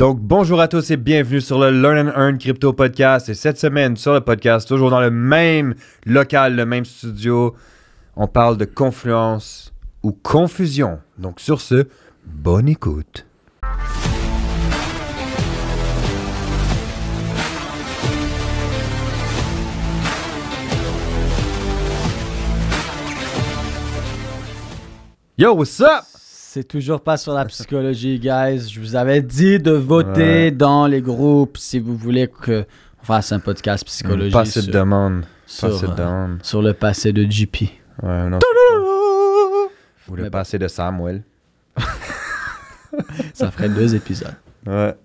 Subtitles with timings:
[0.00, 3.28] Donc, bonjour à tous et bienvenue sur le Learn and Earn Crypto Podcast.
[3.28, 5.74] Et cette semaine, sur le podcast, toujours dans le même
[6.06, 7.54] local, le même studio,
[8.16, 11.00] on parle de confluence ou confusion.
[11.18, 11.86] Donc, sur ce,
[12.24, 13.26] bonne écoute.
[25.36, 26.09] Yo, what's up?
[26.52, 28.68] C'est toujours pas sur la psychologie, guys.
[28.74, 30.50] Je vous avais dit de voter Ouais.
[30.50, 32.64] dans les groupes si vous voulez qu'on
[33.04, 35.20] fasse un podcast psychologie Pas de sur, demande.
[35.20, 37.56] Pas sur, euh, sur le passé de JP.
[38.02, 38.40] Ouais, non.
[38.74, 39.68] Vous
[40.08, 41.22] voulez Mais pas assez de Samuel.
[43.32, 44.34] Ça ferait deux épisodes.
[44.66, 44.96] Ouais.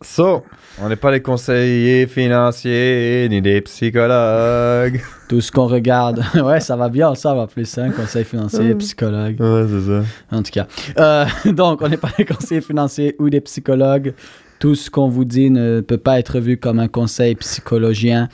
[0.00, 0.44] So,
[0.80, 5.00] on n'est pas les conseillers financiers ni des psychologues.
[5.28, 6.22] Tout ce qu'on regarde.
[6.36, 9.40] ouais, ça va bien, ça va plus ça, conseil financier, psychologue.
[9.40, 10.02] Ouais, c'est ça.
[10.30, 10.66] En tout cas.
[10.98, 14.14] Euh, donc, on n'est pas des conseillers financiers ou des psychologues.
[14.60, 18.28] Tout ce qu'on vous dit ne peut pas être vu comme un conseil psychologien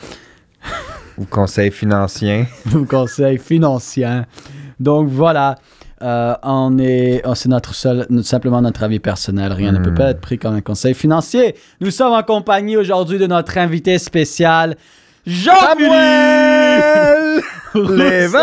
[1.17, 2.45] Ou conseil financier.
[2.75, 4.23] ou conseil financier.
[4.79, 5.57] Donc, voilà.
[6.05, 9.53] Euh, on est, oh, c'est notre seul, simplement notre avis personnel.
[9.53, 9.95] Rien ne peut Hmm.
[9.95, 11.55] pas être pris comme un conseil financier.
[11.81, 14.77] Nous sommes en compagnie aujourd'hui de notre invité spécial,
[15.27, 15.91] Jean-Philippe
[17.75, 17.95] Rousseau.
[17.95, 18.37] Lévesque.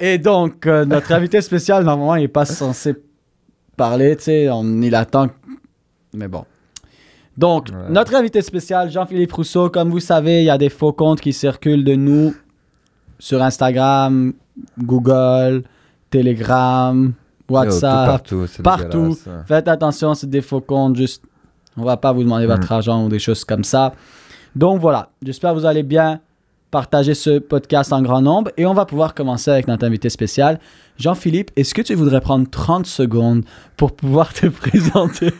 [0.00, 2.94] Et donc, euh, notre invité spécial, normalement, il n'est pas censé
[3.76, 5.28] parler, tu sais, on il attend.
[6.14, 6.44] Mais bon.
[7.36, 7.90] Donc, Ouais.
[7.90, 11.32] notre invité spécial, Jean-Philippe Rousseau, comme vous savez, il y a des faux comptes qui
[11.32, 12.34] circulent de nous
[13.18, 14.32] sur Instagram,
[14.78, 15.64] Google,
[16.10, 17.12] Telegram,
[17.48, 18.46] Yo, WhatsApp, partout.
[18.46, 18.86] c'est partout.
[18.90, 19.44] dégueulasse, ça.
[19.46, 21.22] Faites attention, c'est des faux comptes, juste,
[21.76, 22.50] on va pas vous demander Mm.
[22.50, 23.92] votre argent ou des choses comme ça.
[24.56, 26.20] Donc voilà, j'espère que vous allez bien
[26.70, 30.58] partager ce podcast en grand nombre et on va pouvoir commencer avec notre invité spécial.
[30.98, 33.44] Jean-Philippe, est-ce que tu voudrais prendre 30 secondes
[33.76, 35.32] pour pouvoir te présenter?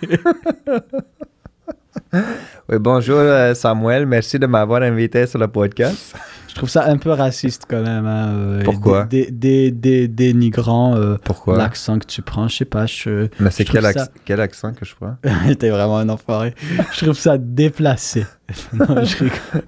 [2.13, 4.07] Oui, bonjour euh, Samuel.
[4.07, 6.15] Merci de m'avoir invité sur le podcast.
[6.49, 8.07] Je trouve ça un peu raciste quand même.
[8.07, 9.05] hein, euh, Pourquoi?
[9.05, 11.57] dé- dé- dé- Dénigrant euh, Pourquoi?
[11.59, 13.29] l'accent que tu prends, je sais pas, je...
[13.41, 15.17] Mais c'est quel, ça- quel accent que je prends?
[15.59, 16.55] T'es vraiment un enfoiré.
[16.93, 18.27] Je trouve ça déplacé.
[18.73, 19.63] non, je rigole.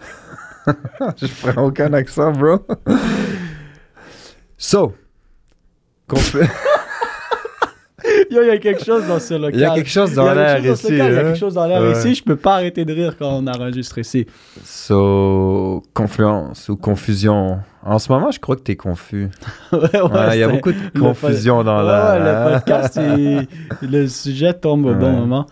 [1.17, 2.67] je prends aucun accent, bro.
[4.57, 4.95] So,
[6.09, 6.49] conf-
[8.31, 9.55] Yo, il y a quelque chose dans ce local.
[9.55, 10.87] il y a quelque chose dans l'air ici.
[10.91, 11.09] Il y a hein?
[11.11, 11.93] quelque chose dans l'air Ouais.
[11.93, 12.15] ici.
[12.15, 14.27] Je peux pas arrêter de rire quand on enregistre ici.
[14.65, 17.59] So, confluence ou confusion.
[17.83, 19.29] En ce moment, je crois que t'es confus.
[19.73, 22.19] ouais, ouais, Ouais, il y a beaucoup de confusion dans ouais, la.
[22.49, 23.49] le podcast, il-
[23.91, 25.47] le sujet tombe au bon moment.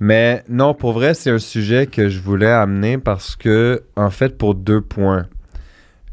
[0.00, 4.38] Mais non, pour vrai, c'est un sujet que je voulais amener parce que, en fait,
[4.38, 5.26] pour deux points.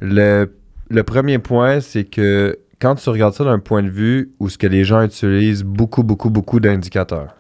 [0.02, 0.52] Le,
[0.90, 4.58] le premier point, c'est que quand tu regardes ça d'un point de vue où ce
[4.58, 7.36] que les gens utilisent beaucoup, beaucoup, beaucoup d'indicateurs.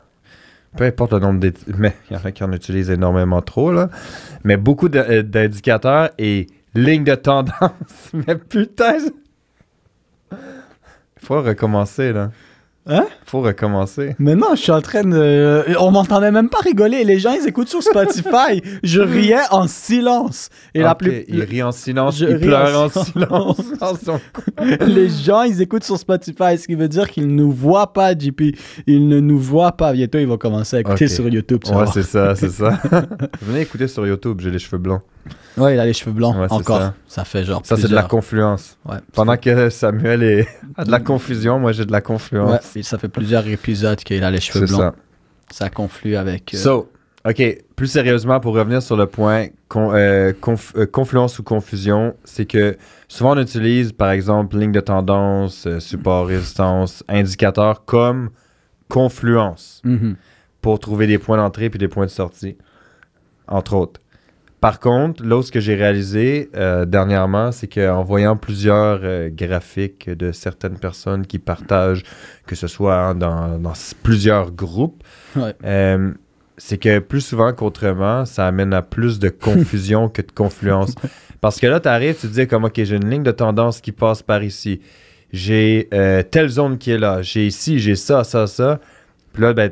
[0.77, 3.71] Peu importe le nombre d'indicateurs, mais il y en a qui en utilisent énormément trop,
[3.71, 3.89] là.
[4.43, 7.53] Mais beaucoup euh, d'indicateurs et lignes de tendance.
[8.13, 8.97] mais putain!
[10.31, 10.37] Il
[11.17, 12.31] faut recommencer, là.
[12.87, 13.05] Hein?
[13.25, 14.15] Faut recommencer.
[14.19, 15.65] Mais non, je suis en train de.
[15.79, 17.03] On m'entendait même pas rigoler.
[17.03, 18.61] Les gens, ils écoutent sur Spotify.
[18.83, 20.49] je riais en silence.
[20.75, 21.25] Et la Ok, plus.
[21.27, 23.61] Il rit en silence, Je il ris pleure en en silence.
[24.81, 28.13] Les gens, ils écoutent sur Spotify, ce qui veut dire qu'ils ne nous voient pas,
[28.13, 28.41] JP.
[28.85, 29.91] Ils ne nous voient pas.
[29.91, 31.61] Bientôt, ils vont commencer à écouter sur YouTube.
[31.65, 32.79] tu Ouais, c'est ça, c'est ça.
[33.41, 35.01] Venez écouter sur YouTube, j'ai les cheveux blancs.
[35.57, 36.35] Ouais, il a les cheveux blancs.
[36.37, 36.77] Ouais, Encore.
[36.79, 36.93] ça.
[37.07, 37.25] Ça.
[37.25, 37.61] fait genre.
[37.63, 38.77] Ça, c'est de la plusieurs- confluence.
[38.85, 38.97] Ouais.
[39.13, 40.47] Pendant que Samuel est...
[40.77, 42.77] a de la confusion, moi j'ai de la confluence.
[42.81, 44.93] ça fait plusieurs épisodes qu'il a les cheveux c'est blancs.
[45.51, 45.65] ça.
[45.65, 46.53] Ça, conflue avec.
[46.53, 46.91] euh, So,
[47.27, 47.41] OK,
[47.75, 52.45] plus sérieusement, pour revenir sur le point con- euh, conf- euh, confluence ou confusion, c'est
[52.45, 58.29] que souvent on utilise, par exemple, ligne de tendance, support, résistance, indicateur comme
[58.89, 59.81] confluence.
[59.83, 60.15] mhm.
[60.61, 62.57] pour trouver des points d'entrée puis des points de sortie,
[63.47, 63.99] entre autres.
[64.65, 70.31] Par contre, ce que j'ai réalisé euh, dernièrement, c'est qu'en voyant plusieurs euh, graphiques de
[70.31, 72.01] certaines personnes qui partagent,
[72.47, 73.61] que ce soit hein, dans,
[74.01, 75.03] plusieurs groupes,
[75.35, 75.53] Ouais.
[75.65, 76.11] euh,
[76.57, 80.95] c'est que plus souvent qu'autrement, ça amène à plus de confusion que de confluence.
[81.41, 83.81] Parce que là, tu arrives, tu te dis comme, OK, j'ai une ligne de tendance
[83.81, 84.81] qui passe par ici.
[85.31, 85.89] J'ai
[86.31, 87.21] telle zone qui est là.
[87.21, 88.79] J'ai ici, j'ai ça, ça, ça.
[89.31, 89.69] Puis là, ben,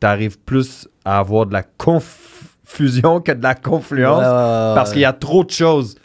[0.00, 2.33] tu arrives plus à avoir de la confusion
[2.66, 4.22] que de la confluence.
[4.74, 5.96] Parce qu'il y a trop de choses.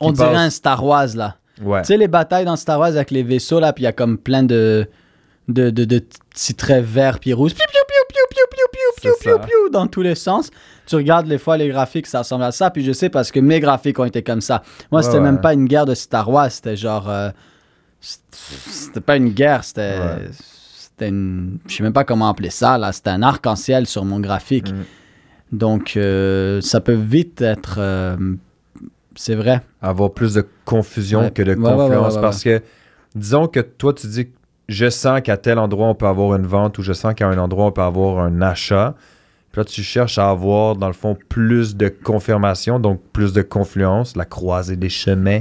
[0.00, 1.36] On dirait un Star Wars, là.
[1.62, 1.82] Ouais.
[1.82, 3.92] Tu sais, les batailles dans Star Wars avec les vaisseaux, là, puis il y a
[3.92, 4.88] comme plein de,
[5.48, 5.98] de, de, de
[6.30, 7.52] petits traits verts puis rouges.
[7.54, 9.38] Piou, piou, piou, piou, piou, piou, piou, piou, C'est piou, ça.
[9.40, 10.50] piou, dans tous les sens.
[10.86, 12.70] Tu regardes les fois les graphiques, ça ressemble à ça.
[12.70, 14.62] Puis je sais parce que mes graphiques ont été comme ça.
[14.90, 15.20] Moi, c'était ouais.
[15.20, 16.50] même pas une guerre de Star Wars.
[16.50, 17.10] C'était genre.
[17.10, 17.28] euh,
[18.00, 19.98] c'était pas une guerre, c'était.
[20.32, 24.20] C'était une, je sais même pas comment appeler ça, là, c'était un arc-en-ciel sur mon
[24.20, 24.70] graphique.
[24.72, 24.84] Mm.
[25.52, 28.16] Donc, euh, ça peut vite être, euh,
[29.16, 29.62] c'est vrai.
[29.82, 31.30] Avoir plus de confusion Ouais.
[31.32, 32.14] que de Ouais, confluence.
[32.14, 32.62] ouais, parce que,
[33.14, 34.28] disons que toi, tu dis,
[34.68, 37.38] je sens qu'à tel endroit, on peut avoir une vente ou je sens qu'à un
[37.38, 38.94] endroit, on peut avoir un achat.
[39.50, 43.42] Puis là, tu cherches à avoir, dans le fond, plus de confirmation, donc plus de
[43.42, 45.40] confluence, la croisée des chemins.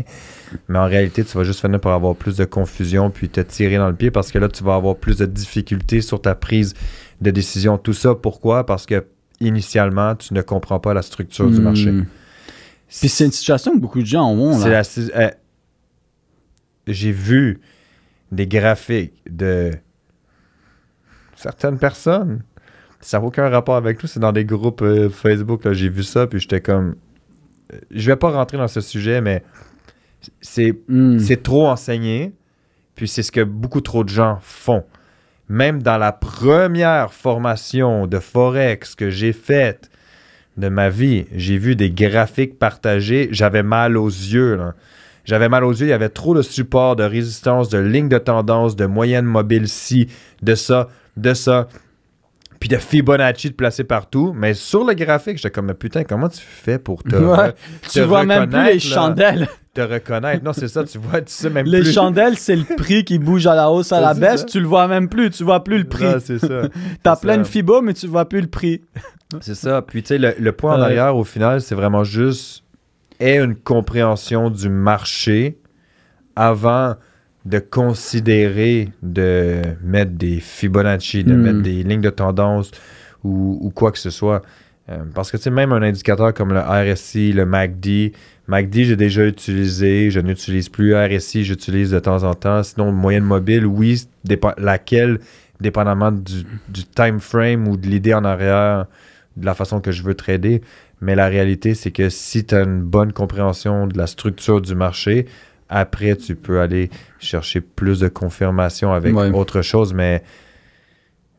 [0.67, 3.77] Mais en réalité, tu vas juste finir par avoir plus de confusion puis te tirer
[3.77, 6.73] dans le pied parce que là, tu vas avoir plus de difficultés sur ta prise
[7.21, 7.77] de décision.
[7.77, 8.65] Tout ça, pourquoi?
[8.65, 9.05] Parce que
[9.41, 11.63] initialement, tu ne comprends pas la structure du Hmm.
[11.63, 11.91] marché.
[12.99, 14.57] Puis c'est une situation que beaucoup de gens ont.
[14.59, 14.69] Là.
[14.69, 14.81] la
[15.25, 15.29] euh,
[16.87, 17.59] J'ai vu
[18.31, 19.71] des graphiques de
[21.35, 22.43] certaines personnes.
[22.99, 24.07] Ça n'a aucun rapport avec nous.
[24.09, 25.63] C'est dans des groupes euh, Facebook.
[25.65, 25.73] là.
[25.73, 26.95] J'ai vu ça, puis j'étais comme.
[27.73, 29.43] euh, Je vais pas rentrer dans ce sujet, mais
[30.41, 31.17] c'est Hmm.
[31.19, 32.33] c'est trop enseigné,
[32.95, 34.83] puis c'est ce que beaucoup trop de gens font.
[35.49, 39.89] Même dans la première formation de Forex que j'ai faite
[40.57, 44.55] de ma vie, j'ai vu des graphiques partagés, j'avais mal aux yeux.
[44.55, 44.73] là.
[45.25, 48.17] J'avais mal aux yeux, il y avait trop de support, de résistance, de ligne de
[48.17, 50.07] tendance, de moyenne mobile ci,
[50.41, 50.87] de ça,
[51.17, 51.67] de ça,
[52.59, 54.33] puis de Fibonacci de placer partout.
[54.35, 57.53] Mais sur le graphique, j'étais comme, putain, comment tu fais pour te, Ouais.
[57.91, 58.79] Tu vois même plus les là?
[58.79, 59.47] chandelles.
[59.87, 60.43] Te reconnaître.
[60.43, 61.91] Non, c'est ça, tu vois, tu sais même Les plus.
[61.93, 64.41] chandelles, c'est le prix qui bouge à la hausse, à la baisse.
[64.41, 64.45] ça.
[64.45, 65.29] Tu le vois même plus.
[65.29, 66.05] Tu vois plus le prix.
[66.05, 66.61] Ah, c'est ça.
[67.03, 67.49] T'as plein de ça.
[67.51, 68.81] fibo, mais tu vois plus le prix.
[69.41, 69.83] C'est ça.
[69.83, 70.85] Puis, tu sais, le, le point en Ouais.
[70.85, 72.63] arrière, au final, c'est vraiment juste
[73.19, 75.59] aie une compréhension du marché
[76.35, 76.95] avant
[77.45, 81.41] de considérer de mettre des Fibonacci, de Hmm.
[81.41, 82.71] mettre des lignes de tendance
[83.23, 84.41] ou, ou quoi que ce soit.
[84.91, 88.13] Euh, parce que, tu sais, même un indicateur comme le RSI, le MACD,
[88.47, 90.95] MACD, j'ai déjà utilisé, je n'utilise plus.
[90.95, 92.63] RSI, j'utilise de temps en temps.
[92.63, 94.03] Sinon, moyenne mobile, oui,
[94.57, 95.19] laquelle,
[95.61, 98.85] dépendamment du, du time frame ou de l'idée en arrière,
[99.37, 100.61] de la façon que je veux trader.
[101.01, 104.73] Mais la réalité, c'est que si tu as une bonne compréhension de la structure du
[104.75, 105.27] marché,
[105.69, 106.89] après, tu peux aller
[107.19, 109.29] chercher plus de confirmation avec Ouais.
[109.29, 109.93] autre chose.
[109.93, 110.23] Mais,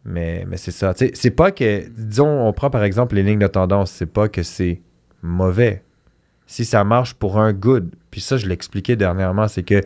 [0.04, 0.94] mais, mais c'est ça.
[0.96, 4.42] C'est pas que, disons, on prend par exemple les lignes de tendance, c'est pas que
[4.42, 4.80] c'est
[5.22, 5.82] mauvais.
[6.46, 8.56] Si ça marche pour un good, puis ça, je l'ai
[8.96, 9.82] dernièrement, c'est que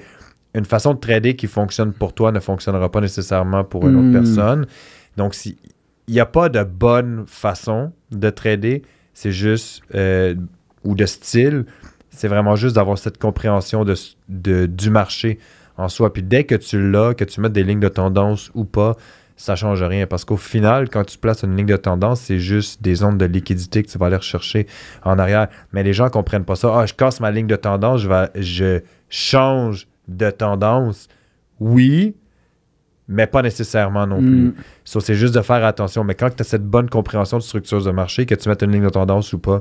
[0.55, 3.99] une façon de trader qui fonctionne pour toi ne fonctionnera pas nécessairement pour une Hmm.
[3.99, 4.67] autre personne.
[5.17, 5.59] Donc, si,
[6.07, 8.83] il n'y a pas de bonne façon de trader,
[9.15, 10.35] c'est juste, euh,
[10.85, 11.65] ou de style,
[12.11, 13.95] c'est vraiment juste d'avoir cette compréhension de,
[14.29, 15.39] de- du marché
[15.77, 16.13] en soi.
[16.13, 18.97] Puis dès que tu l'as, que tu mets des lignes de tendance ou pas,
[19.37, 20.07] ça change rien.
[20.07, 23.25] Parce qu'au final, quand tu places une ligne de tendance, c'est juste des ondes de
[23.25, 24.67] liquidité que tu vas aller rechercher
[25.03, 25.49] en arrière.
[25.73, 26.73] Mais les gens ne comprennent pas ça.
[26.75, 31.09] Ah, je casse ma ligne de tendance, je, vais, je change de tendance.
[31.61, 32.15] Oui,
[33.09, 34.47] mais pas nécessairement non plus.
[34.47, 34.55] Mm.
[34.85, 36.05] So, c'est juste de faire attention.
[36.05, 38.73] Mais quand tu as cette bonne compréhension de structure de marché, que tu mettes une
[38.73, 39.61] ligne de tendance ou pas,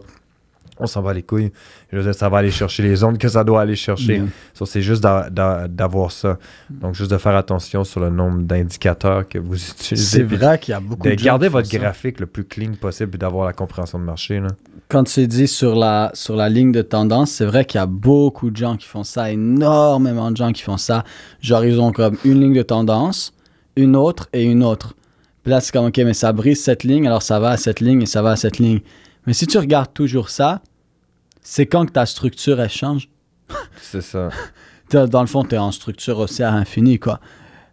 [0.79, 1.51] on s'en va les couilles.
[1.91, 4.23] Je veux dire, ça va aller chercher les ondes que ça doit aller chercher.
[4.53, 6.39] So, c'est juste d'a- d'a- d'avoir ça.
[6.69, 10.17] Donc, juste de faire attention sur le nombre d'indicateurs que vous utilisez.
[10.17, 11.77] C'est vrai qu'il y a beaucoup De de font votre ça.
[11.77, 14.39] graphique le plus clean possible et d'avoir la compréhension de marché.
[14.39, 14.47] Là.
[14.89, 17.85] Quand tu dis sur la, sur la ligne de tendance, c'est vrai qu'il y a
[17.87, 21.03] beaucoup de gens qui font ça, énormément de gens qui font ça.
[21.41, 23.33] Genre, ils ont comme une ligne de tendance,
[23.75, 24.93] une autre et une autre.
[25.43, 27.79] Puis là, c'est comme, OK, mais ça brise cette ligne, alors ça va à cette
[27.79, 28.79] ligne et ça va à cette ligne.
[29.25, 30.61] Mais si tu regardes toujours ça,
[31.41, 33.09] c'est quand que ta structure, elle change.
[33.81, 34.29] C'est ça.
[34.91, 37.19] Dans le fond, tu es en structure haussière infinie, quoi.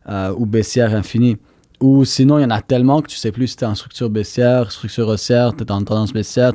[0.09, 1.37] Euh, ou baissière infinie.
[1.81, 3.75] Ou sinon, il y en a tellement que tu sais plus si tu es en
[3.75, 6.53] structure baissière, structure haussière, tu es en tendance baissière.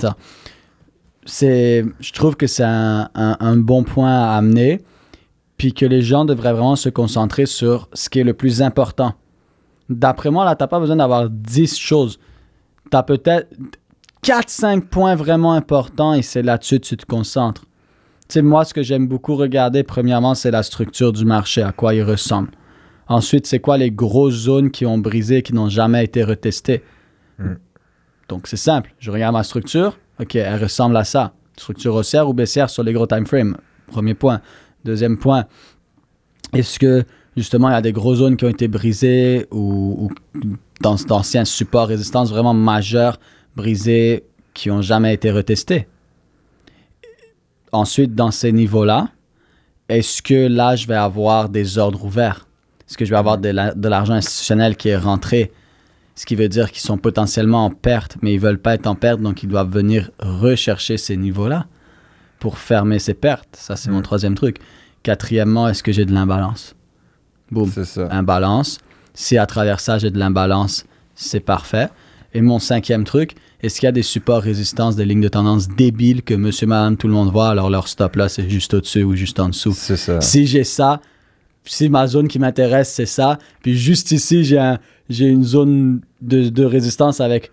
[1.26, 4.82] C'est, je trouve que c'est un, un- un bon point à amener.
[5.58, 9.14] Puis que les gens devraient vraiment se concentrer sur ce qui est le plus important.
[9.90, 12.20] D'après moi, là, tu n'as pas besoin d'avoir 10 choses.
[12.92, 13.48] Tu as peut-être
[14.26, 17.62] 4-5 points vraiment importants et c'est là-dessus que tu te concentres.
[18.28, 21.72] Tu sais, moi, ce que j'aime beaucoup regarder, premièrement, c'est la structure du marché, à
[21.72, 22.50] quoi il ressemble.
[23.08, 26.84] Ensuite, c'est quoi les grosses zones qui ont brisé, qui n'ont jamais été retestées.
[27.38, 27.54] Mm.
[28.28, 28.96] Donc, c'est simple.
[28.98, 29.96] Je regarde ma structure.
[30.20, 31.34] OK, elle ressemble à ça.
[31.56, 33.58] Structure haussière ou baissière sur les gros time frames.
[33.92, 34.42] Premier point.
[34.84, 35.46] Deuxième point.
[36.52, 37.04] Est-ce que,
[37.38, 40.44] justement, il y a des grosses zones qui ont été brisées ou, ou
[40.82, 43.20] dans- d'anciens supports résistance vraiment majeurs
[43.56, 45.88] brisés qui n'ont jamais été retestés?
[47.72, 49.10] Ensuite, dans ces niveaux-là,
[49.90, 52.48] est-ce que là, je vais avoir des ordres ouverts?
[52.88, 55.52] Est-ce que je vais avoir de la- l'argent institutionnel qui est rentré?
[56.16, 58.96] Ce qui veut dire qu'ils sont potentiellement en perte, mais ils veulent pas être en
[58.96, 61.66] perte, donc ils doivent venir rechercher ces niveaux-là
[62.40, 63.56] pour fermer ces pertes.
[63.58, 64.58] Ça, c'est mon troisième truc.
[65.04, 66.76] Quatrièmement, est-ce que j'ai de l'imbalance?
[67.52, 68.08] Boum C'est ça.
[68.12, 68.80] imbalance.
[69.14, 70.86] Si à travers ça, j'ai de l'imbalance,
[71.16, 71.90] c'est parfait.
[72.34, 75.68] Et mon cinquième truc, est-ce qu'il y a des supports résistance, des lignes de tendance
[75.68, 79.04] débiles que monsieur, madame, tout le monde voit, alors leur stop là, c'est juste au-dessus
[79.04, 79.74] ou juste en dessous?
[79.76, 80.22] C'est ça.
[80.22, 81.02] Si j'ai ça,
[81.64, 84.78] si ma zone qui m'intéresse, c'est ça, puis juste ici, j'ai un-
[85.10, 87.50] une zone de, de résistance avec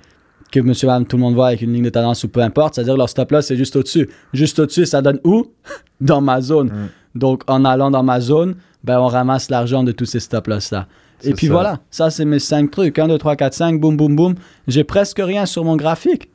[0.51, 2.75] que monsieur, madame, tout le monde voit avec une ligne de tendance ou peu importe,
[2.75, 4.09] c'est-à-dire leur stop là, c'est juste au-dessus.
[4.35, 5.47] Juste au-dessus, ça donne où?
[6.01, 6.67] Dans ma zone.
[6.69, 7.19] Mm.
[7.19, 8.55] Donc, en allant dans ma zone,
[8.85, 10.89] ben, on ramasse l'argent de tous ces stop-loss là.
[11.31, 11.53] Et puis ça.
[11.53, 12.99] voilà, ça c'est mes cinq trucs.
[12.99, 14.35] 1, 2, 3, 4, 5, boum, boum, boum.
[14.69, 16.31] J'ai presque rien sur mon graphique.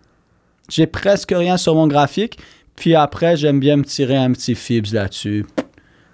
[0.70, 2.38] J'ai presque rien sur mon graphique.
[2.76, 5.46] Puis après, j'aime bien me tirer un petit fibs là-dessus.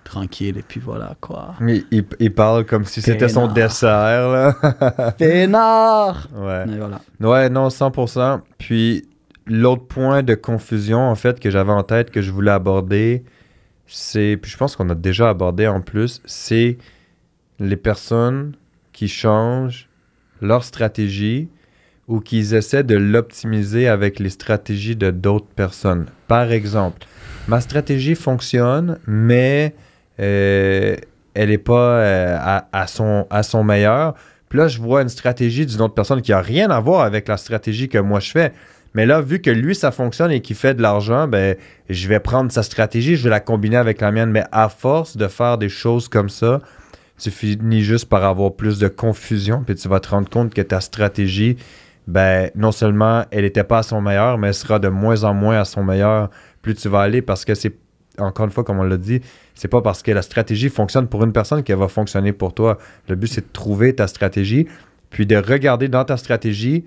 [0.05, 1.55] Tranquille, et puis voilà quoi.
[1.61, 4.53] Il, il- il parle comme si c'était son dessert, là.
[5.17, 6.27] Peinard!
[6.35, 6.65] ouais.
[6.67, 6.99] Et voilà.
[7.19, 8.41] Ouais, non, 100%.
[8.59, 9.07] Puis
[9.47, 13.23] l'autre point de confusion, en fait, que j'avais en tête, que je voulais aborder,
[13.87, 16.77] c'est, puis je pense qu'on a déjà abordé en plus, c'est
[17.59, 18.53] les personnes
[18.93, 19.89] qui changent
[20.41, 21.49] leur stratégie
[22.07, 26.05] ou qu'ils essaient de l'optimiser avec les stratégies de d'autres personnes.
[26.27, 26.99] Par exemple,
[27.47, 29.73] ma stratégie fonctionne, mais
[30.19, 30.95] euh,
[31.33, 32.37] elle n'est pas euh,
[32.71, 34.13] à, son, à son meilleur.
[34.49, 37.27] Puis là, je vois une stratégie d'une autre personne qui n'a rien à voir avec
[37.27, 38.53] la stratégie que moi je fais.
[38.93, 41.55] Mais là, vu que lui, ça fonctionne et qu'il fait de l'argent, ben,
[41.89, 44.29] je vais prendre sa stratégie, je vais la combiner avec la mienne.
[44.29, 46.61] Mais à force de faire des choses comme ça,
[47.23, 50.61] tu finis juste par avoir plus de confusion, puis tu vas te rendre compte que
[50.61, 51.57] ta stratégie,
[52.07, 55.33] ben, non seulement elle n'était pas à son meilleur, mais elle sera de moins en
[55.33, 56.29] moins à son meilleur
[56.61, 57.73] plus tu vas aller parce que c'est,
[58.17, 59.21] encore une fois, comme on l'a dit,
[59.53, 62.77] c'est pas parce que la stratégie fonctionne pour une personne qu'elle va fonctionner pour toi.
[63.09, 64.67] Le but, c'est de trouver ta stratégie,
[65.09, 66.85] puis de regarder dans ta stratégie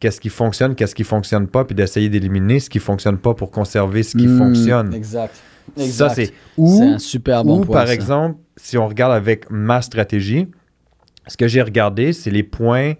[0.00, 3.50] qu'est-ce qui fonctionne, qu'est-ce qui fonctionne pas, puis d'essayer d'éliminer ce qui fonctionne pas pour
[3.50, 4.94] conserver ce qui Hmm, fonctionne.
[4.94, 5.34] Exact.
[5.76, 6.14] Ça, Exact.
[6.14, 7.76] c'est C'est ou, un super bon ou point.
[7.76, 7.94] par ça.
[7.94, 10.48] exemple, si on regarde avec ma stratégie,
[11.26, 12.94] ce que j'ai regardé, c'est les points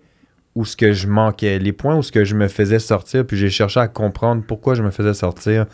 [0.55, 3.37] où ce que je manquais, les points où ce que je me faisais sortir, puis
[3.37, 5.67] j'ai cherché à comprendre pourquoi je me faisais sortir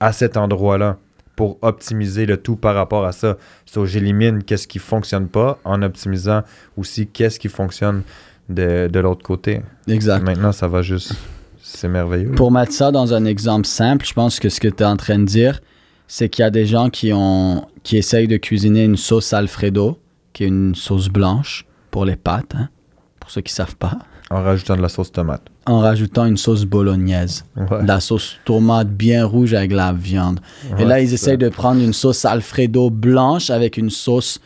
[0.00, 0.98] à cet endroit-là
[1.36, 3.36] pour optimiser le tout par rapport à ça.
[3.64, 6.42] So, j'élimine qu'est-ce qui fonctionne pas en optimisant
[6.76, 8.02] aussi qu'est-ce qui fonctionne
[8.48, 9.62] de, de l'autre côté.
[9.88, 10.22] Exact.
[10.22, 11.14] Maintenant, ça va juste.
[11.62, 12.32] C'est merveilleux.
[12.32, 14.96] Pour mettre ça dans un exemple simple, je pense que ce que tu es en
[14.96, 15.60] train de dire,
[16.06, 19.98] c'est qu'il y a des gens qui, ont, qui essayent de cuisiner une sauce Alfredo,
[20.32, 22.68] qui est une sauce blanche pour les pâtes, hein,
[23.20, 23.98] pour ceux qui ne savent pas,
[24.30, 25.42] En rajoutant de la sauce tomate.
[25.66, 27.44] en rajoutant une sauce bolognaise.
[27.56, 27.82] Ouais.
[27.82, 30.40] De la sauce tomate bien rouge avec la viande.
[30.78, 34.40] Et là, ils essayent de prendre une sauce Alfredo blanche avec une sauce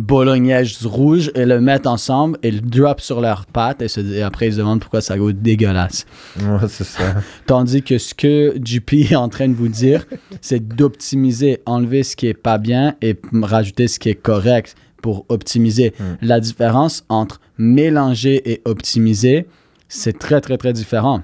[0.00, 4.22] bolognaise rouge et le mettre ensemble et le drop sur leurs pâtes et, se- et
[4.22, 6.06] après ils se demandent pourquoi ça goûte dégueulasse.
[6.40, 7.02] Ouais, c'est ça.
[7.46, 10.06] Tandis que ce que JP est en train de vous dire,
[10.40, 15.24] c'est d'optimiser, enlever ce qui est pas bien et rajouter ce qui est correct pour
[15.28, 15.92] optimiser.
[15.98, 16.02] Mm.
[16.22, 19.46] La différence entre mélanger et optimiser,
[19.88, 21.22] c'est très très très différent.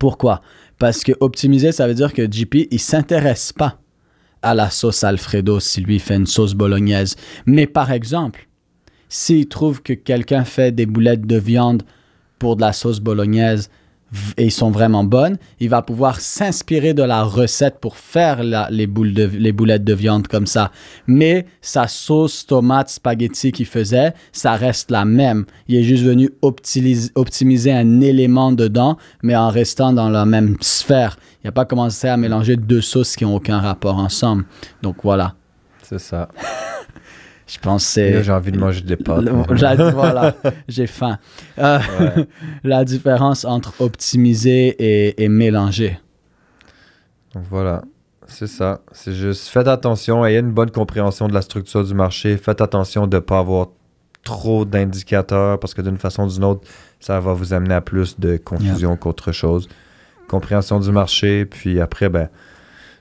[0.00, 0.40] Pourquoi?
[0.78, 3.78] Parce que optimiser, ça veut dire que JP, il s'intéresse pas
[4.44, 7.16] à la sauce Alfredo si lui fait une sauce bolognaise.
[7.46, 8.46] Mais par exemple,
[9.08, 11.82] s'il trouve que quelqu'un fait des boulettes de viande
[12.38, 13.70] pour de la sauce bolognaise
[14.36, 18.86] et ils sont vraiment bonnes, il va pouvoir s'inspirer de la recette pour faire les,
[18.86, 20.70] boules les boulettes de viande comme ça.
[21.06, 25.46] Mais sa sauce tomate spaghetti qu'il faisait, ça reste la même.
[25.68, 31.16] Il est juste venu optimiser un élément dedans, mais en restant dans la même sphère.
[31.44, 34.46] Il n'a pas commencé à mélanger deux sauces qui n'ont aucun rapport ensemble.
[34.80, 35.34] Donc voilà,
[35.82, 36.30] C'est ça.
[37.46, 38.24] je c'est...
[38.24, 39.28] j'ai envie de manger des pâtes.
[39.92, 40.34] Voilà,
[40.68, 41.18] j'ai faim.
[41.58, 42.26] Euh, Ouais.
[42.64, 45.98] la différence entre optimiser et, et mélanger.
[47.34, 47.82] Donc voilà,
[48.26, 48.80] c'est ça.
[48.92, 52.38] C'est juste, faites attention, ayez une bonne compréhension de la structure du marché.
[52.38, 53.68] Faites attention de ne pas avoir
[54.22, 56.66] trop d'indicateurs parce que d'une façon ou d'une autre,
[57.00, 59.68] ça va vous amener à plus de confusion qu'autre chose.
[60.28, 62.28] Compréhension du marché, puis après, ben.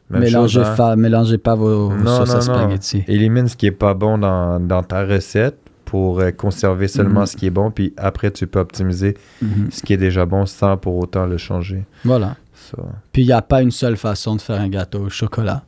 [0.09, 0.75] même Mélangez, chose, hein.
[0.75, 2.63] fa- mélangez pas vos, vos Non, sauces à non, non.
[2.65, 3.03] spaghetti.
[3.07, 7.25] Élimine ce qui est pas bon dans, dans ta recette pour euh, conserver seulement Mhm.
[7.27, 9.69] ce qui est bon, puis après, tu peux optimiser Mhm.
[9.71, 11.85] ce qui est déjà bon sans pour autant le changer.
[12.03, 12.35] Voilà.
[12.53, 12.77] Ça,
[13.11, 15.63] Puis il n'y a pas une seule façon de faire un gâteau au chocolat.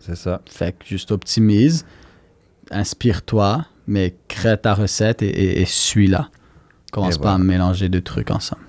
[0.00, 0.40] c'est ça.
[0.48, 1.84] Fait que juste optimise,
[2.70, 6.28] inspire-toi, mais crée ta recette et, et- et suis-la.
[6.92, 8.62] Commence Et pas à mélanger deux trucs ensemble.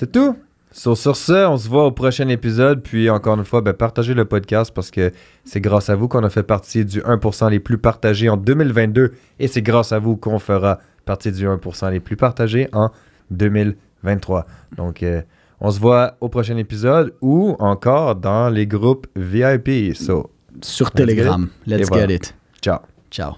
[0.00, 0.34] C'est tout.
[0.72, 2.82] So, sur ce, on se voit au prochain épisode.
[2.82, 5.12] Puis encore une fois, ben, partagez le podcast parce que
[5.44, 9.12] c'est grâce à vous qu'on a fait partie du 1% les plus partagés en 2022.
[9.38, 12.88] Et c'est grâce à vous qu'on fera partie du 1% les plus partagés en
[13.30, 14.46] 2023.
[14.74, 15.20] Donc, euh,
[15.60, 19.94] on se voit au prochain épisode ou encore dans les groupes VIP.
[19.94, 20.30] So,
[20.62, 21.48] Sur Let's get Telegram.
[21.66, 22.34] Let's get it.
[22.62, 22.78] ciao.
[23.10, 23.34] Ciao.